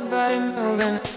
[0.00, 1.15] my body moving.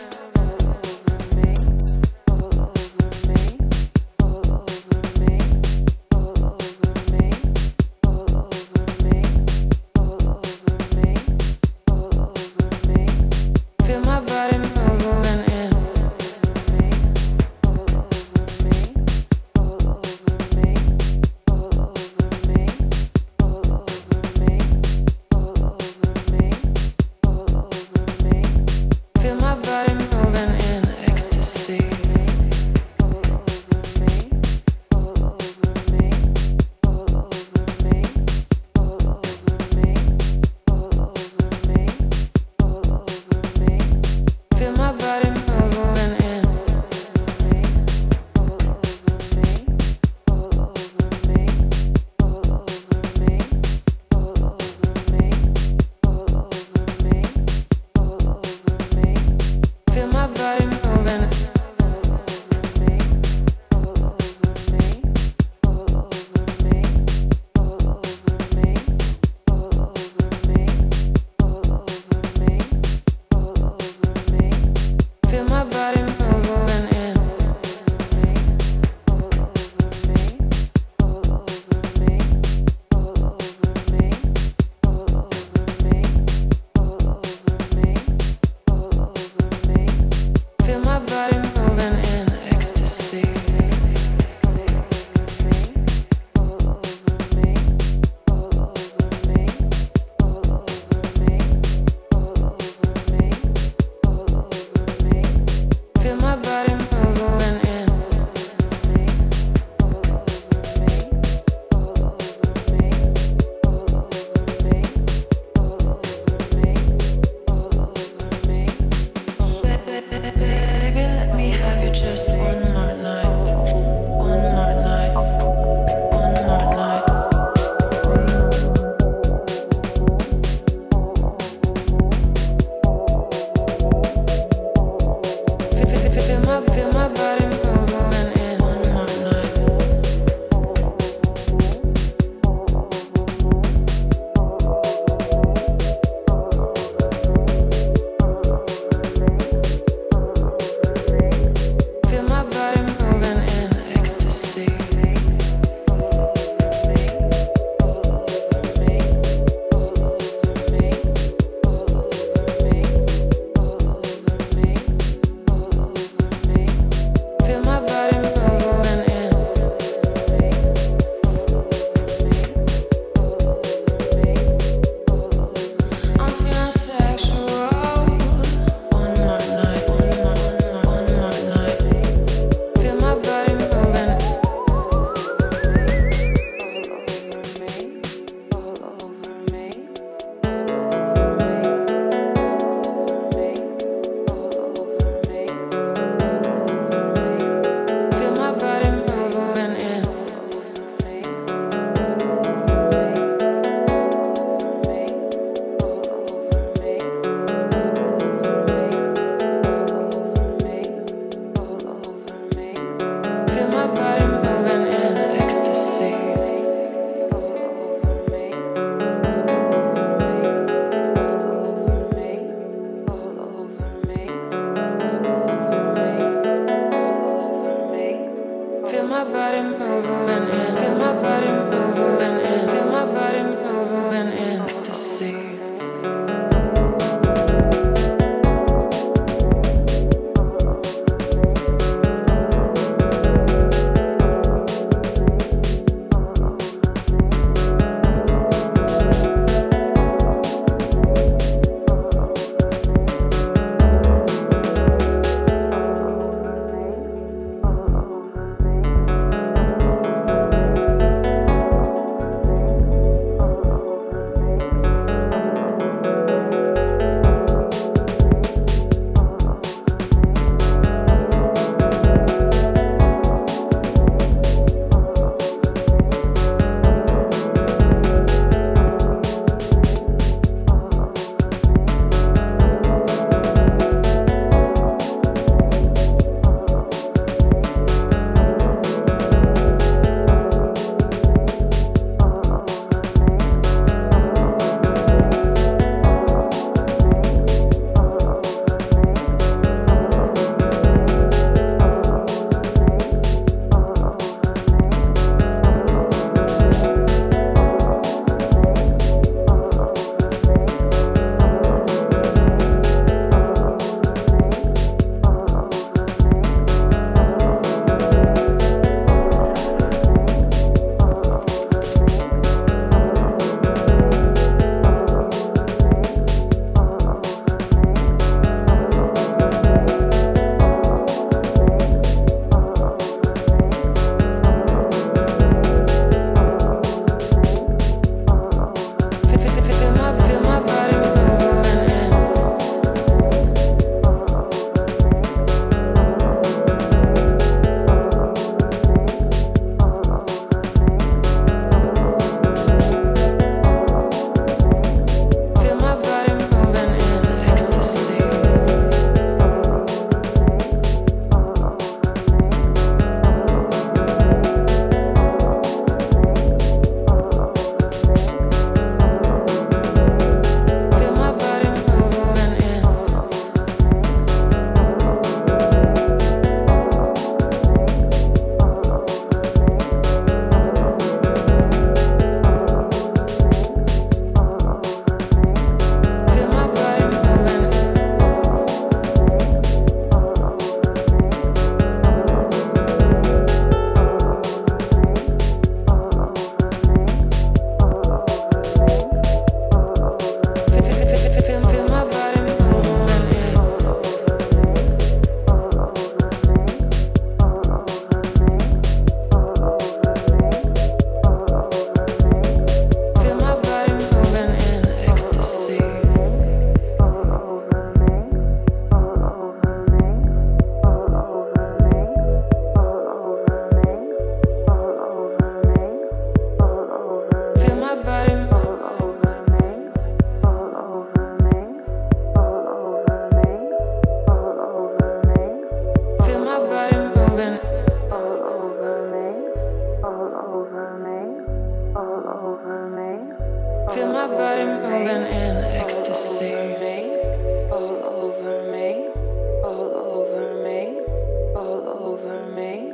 [452.45, 452.93] me,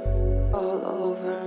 [0.54, 1.45] all over.